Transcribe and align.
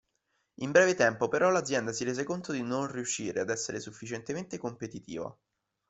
In 0.61 0.71
breve 0.71 0.95
tempo 0.95 1.27
però 1.27 1.51
l'azienda 1.51 1.91
si 1.93 2.03
rese 2.03 2.23
conto 2.23 2.51
di 2.51 2.63
non 2.63 2.91
riuscire 2.91 3.39
ad 3.39 3.51
essere 3.51 3.79
sufficientemente 3.79 4.57
competitiva. 4.57 5.31